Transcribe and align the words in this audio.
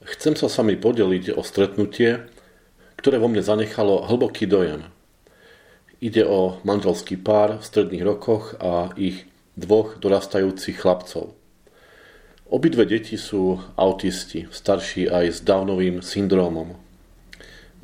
Chcem 0.00 0.32
sa 0.32 0.48
s 0.48 0.56
vami 0.56 0.80
podeliť 0.80 1.36
o 1.36 1.44
stretnutie, 1.44 2.24
ktoré 2.96 3.20
vo 3.20 3.28
mne 3.28 3.44
zanechalo 3.44 4.08
hlboký 4.08 4.48
dojem. 4.48 4.88
Ide 6.00 6.24
o 6.24 6.56
manželský 6.64 7.20
pár 7.20 7.60
v 7.60 7.66
stredných 7.68 8.04
rokoch 8.08 8.56
a 8.56 8.96
ich 8.96 9.28
dvoch 9.60 10.00
dorastajúcich 10.00 10.80
chlapcov. 10.80 11.36
Obidve 12.48 12.88
deti 12.88 13.20
sú 13.20 13.60
autisti, 13.76 14.48
starší 14.48 15.12
aj 15.12 15.24
s 15.36 15.38
Downovým 15.44 16.00
syndrómom. 16.00 16.80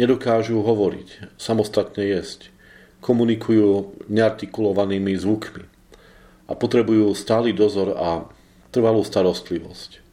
Nedokážu 0.01 0.65
hovoriť, 0.65 1.37
samostatne 1.37 2.01
jesť, 2.01 2.49
komunikujú 3.05 3.93
neartikulovanými 4.09 5.13
zvukmi 5.21 5.69
a 6.49 6.53
potrebujú 6.57 7.13
stály 7.13 7.53
dozor 7.53 7.93
a 7.93 8.25
trvalú 8.73 9.05
starostlivosť. 9.05 10.06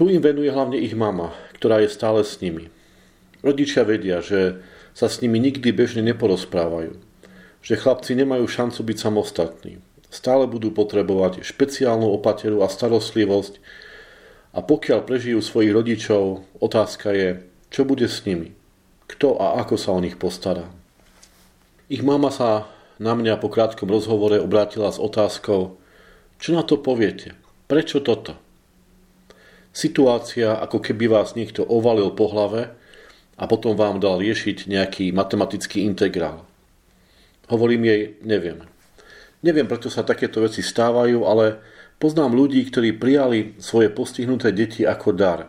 Tu 0.00 0.16
im 0.16 0.24
venuje 0.24 0.48
hlavne 0.48 0.80
ich 0.80 0.96
mama, 0.96 1.36
ktorá 1.60 1.84
je 1.84 1.92
stále 1.92 2.24
s 2.24 2.40
nimi. 2.40 2.72
Rodičia 3.44 3.84
vedia, 3.84 4.24
že 4.24 4.64
sa 4.96 5.12
s 5.12 5.20
nimi 5.20 5.36
nikdy 5.36 5.76
bežne 5.76 6.00
neporozprávajú, 6.08 6.96
že 7.60 7.76
chlapci 7.76 8.16
nemajú 8.16 8.48
šancu 8.48 8.80
byť 8.80 8.96
samostatní, 8.96 9.84
stále 10.08 10.48
budú 10.48 10.72
potrebovať 10.72 11.44
špeciálnu 11.44 12.16
opateru 12.16 12.64
a 12.64 12.72
starostlivosť 12.72 13.60
a 14.56 14.64
pokiaľ 14.64 15.04
prežijú 15.04 15.44
svojich 15.44 15.76
rodičov, 15.76 16.48
otázka 16.64 17.12
je, 17.12 17.44
čo 17.68 17.84
bude 17.84 18.08
s 18.08 18.24
nimi, 18.24 18.56
kto 19.04 19.36
a 19.36 19.60
ako 19.60 19.76
sa 19.76 19.92
o 19.92 20.00
nich 20.00 20.16
postará. 20.16 20.64
Ich 21.92 22.00
mama 22.00 22.32
sa 22.32 22.72
na 22.96 23.12
mňa 23.12 23.36
po 23.36 23.52
krátkom 23.52 23.92
rozhovore 23.92 24.40
obrátila 24.40 24.88
s 24.88 24.96
otázkou, 24.96 25.76
čo 26.40 26.56
na 26.56 26.64
to 26.64 26.80
poviete, 26.80 27.36
prečo 27.68 28.00
toto? 28.00 28.40
Situácia, 29.70 30.58
ako 30.58 30.82
keby 30.82 31.06
vás 31.06 31.38
niekto 31.38 31.62
ovalil 31.62 32.10
po 32.10 32.26
hlave 32.26 32.74
a 33.38 33.44
potom 33.46 33.78
vám 33.78 34.02
dal 34.02 34.18
riešiť 34.18 34.66
nejaký 34.66 35.14
matematický 35.14 35.86
integrál. 35.86 36.42
Hovorím 37.46 37.86
jej, 37.86 38.02
neviem. 38.26 38.66
Neviem, 39.40 39.64
prečo 39.70 39.88
sa 39.88 40.04
takéto 40.04 40.42
veci 40.44 40.60
stávajú, 40.60 41.24
ale 41.24 41.62
poznám 41.96 42.36
ľudí, 42.36 42.60
ktorí 42.66 42.98
prijali 42.98 43.56
svoje 43.62 43.88
postihnuté 43.88 44.52
deti 44.52 44.84
ako 44.84 45.16
dar. 45.16 45.48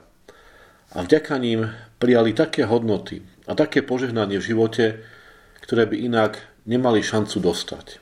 A 0.96 0.98
vďaka 1.04 1.36
ním 1.42 1.68
prijali 2.00 2.32
také 2.32 2.64
hodnoty 2.64 3.26
a 3.50 3.58
také 3.58 3.82
požehnanie 3.84 4.40
v 4.40 4.48
živote, 4.54 4.86
ktoré 5.66 5.90
by 5.90 5.98
inak 5.98 6.40
nemali 6.70 7.02
šancu 7.02 7.42
dostať. 7.42 8.00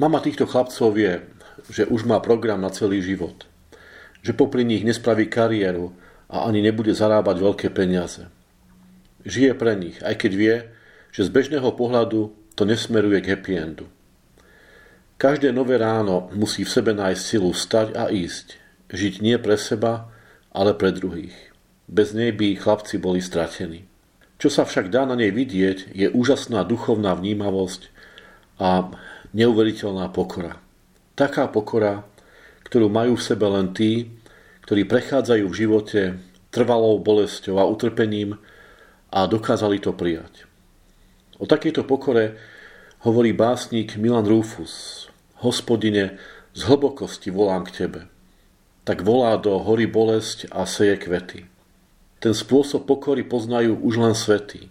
Mama 0.00 0.24
týchto 0.24 0.48
chlapcov 0.48 0.96
vie, 0.96 1.20
že 1.68 1.84
už 1.84 2.08
má 2.08 2.16
program 2.24 2.64
na 2.64 2.72
celý 2.72 3.04
život. 3.04 3.51
Že 4.22 4.38
popri 4.38 4.62
nich 4.62 4.86
nespraví 4.86 5.26
kariéru 5.26 5.92
a 6.30 6.46
ani 6.46 6.62
nebude 6.62 6.94
zarábať 6.94 7.36
veľké 7.42 7.68
peniaze. 7.74 8.30
Žije 9.22 9.52
pre 9.54 9.74
nich, 9.78 9.98
aj 10.02 10.14
keď 10.18 10.32
vie, 10.34 10.56
že 11.12 11.26
z 11.26 11.30
bežného 11.30 11.70
pohľadu 11.74 12.32
to 12.56 12.62
nesmeruje 12.64 13.20
k 13.22 13.36
happy 13.36 13.52
endu. 13.58 13.86
Každé 15.20 15.54
nové 15.54 15.78
ráno 15.78 16.32
musí 16.34 16.66
v 16.66 16.74
sebe 16.74 16.90
nájsť 16.98 17.22
silu 17.22 17.54
stať 17.54 17.94
a 17.94 18.10
ísť. 18.10 18.58
Žiť 18.90 19.14
nie 19.22 19.38
pre 19.38 19.54
seba, 19.54 20.10
ale 20.50 20.74
pre 20.74 20.90
druhých. 20.90 21.54
Bez 21.86 22.10
nej 22.10 22.34
by 22.34 22.58
chlapci 22.58 22.98
boli 22.98 23.22
stratení. 23.22 23.86
Čo 24.42 24.50
sa 24.50 24.66
však 24.66 24.90
dá 24.90 25.06
na 25.06 25.14
nej 25.14 25.30
vidieť, 25.30 25.94
je 25.94 26.10
úžasná 26.10 26.66
duchovná 26.66 27.14
vnímavosť 27.14 27.94
a 28.58 28.90
neuveriteľná 29.30 30.10
pokora. 30.10 30.58
Taká 31.14 31.46
pokora, 31.46 32.02
ktorú 32.66 32.90
majú 32.92 33.18
v 33.18 33.26
sebe 33.26 33.46
len 33.48 33.74
tí, 33.74 34.10
ktorí 34.66 34.86
prechádzajú 34.86 35.44
v 35.48 35.58
živote 35.58 36.00
trvalou 36.52 37.00
bolesťou 37.00 37.58
a 37.58 37.66
utrpením 37.66 38.38
a 39.12 39.26
dokázali 39.26 39.80
to 39.80 39.96
prijať. 39.96 40.46
O 41.40 41.48
takejto 41.48 41.82
pokore 41.88 42.38
hovorí 43.02 43.34
básnik 43.34 43.98
Milan 43.98 44.28
Rufus. 44.28 45.06
Hospodine, 45.42 46.22
z 46.54 46.60
hlbokosti 46.68 47.32
volám 47.34 47.66
k 47.66 47.84
Tebe. 47.84 48.00
Tak 48.86 49.02
volá 49.02 49.34
do 49.40 49.58
hory 49.58 49.88
bolesť 49.88 50.52
a 50.54 50.68
seje 50.68 51.00
kvety. 51.00 51.48
Ten 52.22 52.34
spôsob 52.36 52.86
pokory 52.86 53.26
poznajú 53.26 53.74
už 53.82 53.94
len 53.98 54.14
svety. 54.14 54.70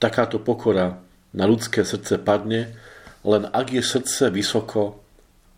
Takáto 0.00 0.40
pokora 0.40 1.04
na 1.36 1.44
ľudské 1.44 1.84
srdce 1.84 2.16
padne, 2.16 2.72
len 3.26 3.44
ak 3.52 3.76
je 3.76 3.82
srdce 3.84 4.32
vysoko 4.32 5.02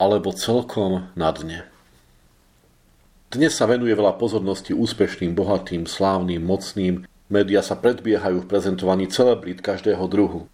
alebo 0.01 0.33
celkom 0.33 1.13
na 1.13 1.29
dne. 1.37 1.69
Dnes 3.29 3.53
sa 3.53 3.69
venuje 3.69 3.93
veľa 3.93 4.17
pozornosti 4.17 4.73
úspešným, 4.73 5.37
bohatým, 5.37 5.85
slávnym, 5.85 6.41
mocným, 6.41 7.05
Média 7.31 7.63
sa 7.63 7.79
predbiehajú 7.79 8.43
v 8.43 8.51
prezentovaní 8.51 9.07
celebrit 9.07 9.63
každého 9.63 10.03
druhu. 10.11 10.51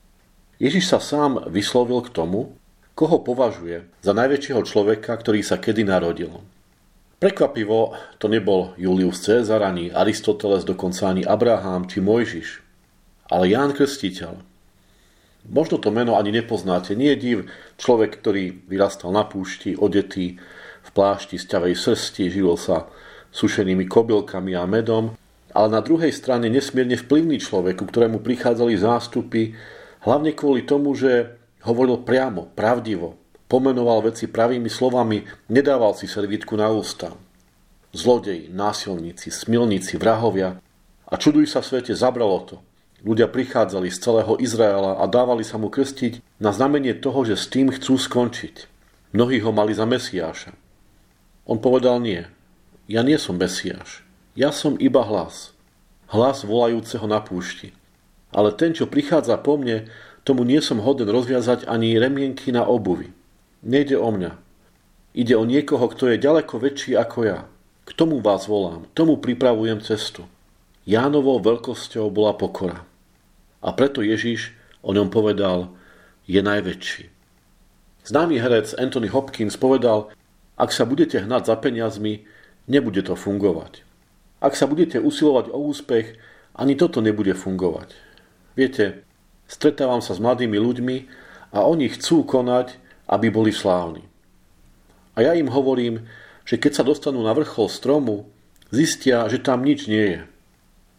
Ježiš 0.61 0.93
sa 0.93 1.01
sám 1.01 1.49
vyslovil 1.49 2.05
k 2.05 2.13
tomu, 2.13 2.53
koho 2.93 3.25
považuje 3.25 3.89
za 4.05 4.13
najväčšieho 4.13 4.61
človeka, 4.61 5.17
ktorý 5.17 5.41
sa 5.41 5.57
kedy 5.57 5.89
narodil. 5.89 6.45
Prekvapivo 7.17 7.97
to 8.21 8.29
nebol 8.29 8.77
Julius 8.77 9.25
Cezar, 9.25 9.65
ani 9.65 9.89
Aristoteles, 9.89 10.69
dokonca 10.69 11.09
ani 11.09 11.25
Abraham 11.25 11.89
či 11.89 12.05
Mojžiš, 12.05 12.61
ale 13.33 13.57
Ján 13.57 13.73
Krstiteľ. 13.73 14.37
Možno 15.47 15.79
to 15.79 15.95
meno 15.95 16.19
ani 16.19 16.35
nepoznáte. 16.35 16.99
Nie 16.99 17.15
je 17.15 17.23
div, 17.23 17.39
človek, 17.79 18.19
ktorý 18.19 18.67
vyrastal 18.67 19.15
na 19.15 19.23
púšti, 19.23 19.79
odetý 19.79 20.39
v 20.83 20.91
plášti 20.91 21.39
z 21.39 21.47
ťavej 21.51 21.75
srsti, 21.75 22.23
živil 22.31 22.59
sa 22.59 22.91
sušenými 23.31 23.87
kobylkami 23.87 24.55
a 24.55 24.67
medom 24.67 25.17
ale 25.57 25.73
na 25.73 25.81
druhej 25.81 26.13
strane 26.13 26.53
nesmierne 26.53 27.01
vplyvný 27.01 27.41
človek, 27.41 27.81
ku 27.81 27.89
ktorému 27.89 28.21
prichádzali 28.21 28.77
zástupy, 28.77 29.57
hlavne 30.05 30.37
kvôli 30.37 30.69
tomu, 30.69 30.93
že 30.93 31.33
hovoril 31.65 32.05
priamo, 32.05 32.53
pravdivo, 32.53 33.17
pomenoval 33.49 34.13
veci 34.13 34.29
pravými 34.29 34.69
slovami, 34.69 35.25
nedával 35.49 35.97
si 35.97 36.05
servítku 36.05 36.53
na 36.61 36.69
ústa. 36.69 37.17
Zlodej, 37.97 38.53
násilníci, 38.53 39.33
smilníci, 39.33 39.97
vrahovia. 39.97 40.61
A 41.09 41.15
čuduj 41.17 41.49
sa 41.49 41.65
svete, 41.65 41.97
zabralo 41.97 42.45
to. 42.45 42.57
Ľudia 43.05 43.29
prichádzali 43.29 43.93
z 43.93 43.99
celého 44.01 44.41
Izraela 44.41 44.97
a 44.97 45.05
dávali 45.05 45.45
sa 45.45 45.61
mu 45.61 45.69
krstiť 45.69 46.41
na 46.41 46.55
znamenie 46.55 46.97
toho, 46.97 47.29
že 47.29 47.37
s 47.37 47.51
tým 47.53 47.69
chcú 47.69 48.01
skončiť. 48.01 48.69
Mnohí 49.13 49.41
ho 49.45 49.53
mali 49.53 49.77
za 49.77 49.85
Mesiáša. 49.85 50.57
On 51.45 51.61
povedal 51.61 52.01
nie. 52.01 52.25
Ja 52.89 53.05
nie 53.05 53.21
som 53.21 53.37
Mesiáš. 53.37 54.07
Ja 54.33 54.53
som 54.53 54.81
iba 54.81 55.05
hlas. 55.05 55.53
Hlas 56.09 56.47
volajúceho 56.47 57.05
na 57.05 57.21
púšti. 57.21 57.77
Ale 58.33 58.53
ten, 58.53 58.73
čo 58.73 58.89
prichádza 58.89 59.37
po 59.41 59.61
mne, 59.61 59.89
tomu 60.27 60.43
nie 60.43 60.59
som 60.59 60.83
hoden 60.83 61.07
rozviazať 61.07 61.71
ani 61.71 61.97
remienky 61.97 62.51
na 62.51 62.67
obuvi. 62.67 63.15
Nejde 63.63 63.97
o 63.97 64.11
mňa. 64.11 64.33
Ide 65.17 65.35
o 65.39 65.49
niekoho, 65.49 65.89
kto 65.89 66.13
je 66.13 66.21
ďaleko 66.21 66.61
väčší 66.61 66.93
ako 66.99 67.19
ja. 67.25 67.39
K 67.87 67.91
tomu 67.95 68.19
vás 68.19 68.51
volám, 68.51 68.85
tomu 68.93 69.17
pripravujem 69.17 69.81
cestu. 69.81 70.27
Jánovou 70.87 71.43
veľkosťou 71.43 72.15
bola 72.15 72.39
pokora. 72.39 72.87
A 73.59 73.75
preto 73.75 74.07
Ježiš 74.07 74.55
o 74.87 74.95
ňom 74.95 75.11
povedal, 75.11 75.75
je 76.31 76.39
najväčší. 76.39 77.11
Známy 78.07 78.39
herec 78.39 78.71
Anthony 78.79 79.11
Hopkins 79.11 79.59
povedal, 79.59 80.15
ak 80.55 80.71
sa 80.71 80.87
budete 80.87 81.27
hnať 81.27 81.51
za 81.51 81.59
peniazmi, 81.59 82.23
nebude 82.71 83.03
to 83.03 83.19
fungovať. 83.19 83.83
Ak 84.39 84.55
sa 84.55 84.71
budete 84.71 85.03
usilovať 85.03 85.51
o 85.51 85.59
úspech, 85.59 86.15
ani 86.55 86.79
toto 86.79 87.03
nebude 87.03 87.35
fungovať. 87.35 87.99
Viete, 88.55 89.03
stretávam 89.51 89.99
sa 89.99 90.15
s 90.15 90.23
mladými 90.23 90.55
ľuďmi 90.55 90.97
a 91.51 91.67
oni 91.67 91.91
chcú 91.99 92.23
konať, 92.23 92.79
aby 93.11 93.27
boli 93.27 93.51
slávni. 93.51 94.07
A 95.19 95.27
ja 95.27 95.35
im 95.35 95.51
hovorím, 95.51 96.07
že 96.47 96.63
keď 96.63 96.73
sa 96.79 96.87
dostanú 96.87 97.27
na 97.27 97.35
vrchol 97.35 97.67
stromu, 97.67 98.31
zistia, 98.71 99.27
že 99.27 99.43
tam 99.43 99.67
nič 99.67 99.91
nie 99.91 100.15
je. 100.15 100.21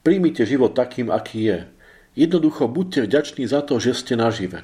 Príjmite 0.08 0.48
život 0.48 0.72
takým, 0.72 1.12
aký 1.12 1.52
je. 1.52 1.60
Jednoducho 2.16 2.72
buďte 2.72 3.12
vďační 3.12 3.44
za 3.44 3.60
to, 3.60 3.76
že 3.76 3.92
ste 3.92 4.16
nažive. 4.16 4.64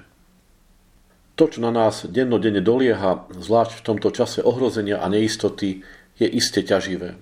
To, 1.36 1.52
čo 1.52 1.60
na 1.60 1.76
nás 1.76 2.08
dennodenne 2.08 2.64
dolieha, 2.64 3.28
zvlášť 3.28 3.84
v 3.84 3.86
tomto 3.92 4.16
čase 4.16 4.40
ohrozenia 4.40 5.04
a 5.04 5.12
neistoty, 5.12 5.84
je 6.16 6.28
iste 6.32 6.64
ťaživé. 6.64 7.20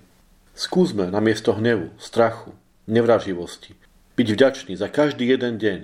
Skúsme 0.54 1.10
namiesto 1.10 1.50
hnevu, 1.50 1.90
strachu, 1.98 2.54
nevraživosti 2.86 3.74
byť 4.12 4.28
vďační 4.28 4.74
za 4.76 4.92
každý 4.92 5.24
jeden 5.24 5.56
deň, 5.56 5.80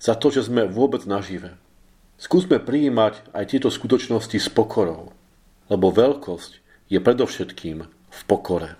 za 0.00 0.16
to, 0.16 0.32
že 0.32 0.48
sme 0.48 0.64
vôbec 0.64 1.04
nažive. 1.04 1.60
Skúsme 2.16 2.56
prijímať 2.58 3.20
aj 3.36 3.44
tieto 3.52 3.68
skutočnosti 3.68 4.36
s 4.40 4.48
pokorou, 4.48 5.12
lebo 5.68 5.92
veľkosť 5.92 6.58
je 6.88 6.98
predovšetkým 6.98 7.84
v 7.86 8.20
pokore. 8.24 8.79